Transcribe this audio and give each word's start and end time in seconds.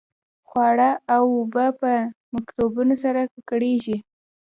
خواړه 0.47 0.89
او 1.15 1.23
اوبه 1.39 1.65
په 1.79 1.89
میکروبونو 2.33 2.93
سره 3.03 3.21
ککړېږي. 3.33 3.97